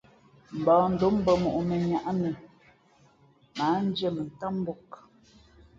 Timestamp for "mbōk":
4.61-4.87